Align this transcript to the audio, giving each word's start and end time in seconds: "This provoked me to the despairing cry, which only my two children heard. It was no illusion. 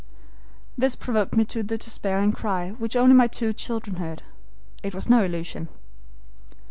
"This 0.75 0.95
provoked 0.95 1.35
me 1.35 1.45
to 1.45 1.61
the 1.61 1.77
despairing 1.77 2.31
cry, 2.31 2.69
which 2.79 2.95
only 2.95 3.13
my 3.13 3.27
two 3.27 3.53
children 3.53 3.97
heard. 3.97 4.23
It 4.81 4.95
was 4.95 5.07
no 5.11 5.23
illusion. 5.23 5.67